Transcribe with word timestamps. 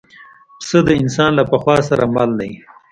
پسه 0.59 0.79
د 0.87 0.89
انسان 1.01 1.31
له 1.39 1.43
پخوا 1.51 1.77
سره 1.89 2.03
مل 2.15 2.29
دی. 2.39 2.51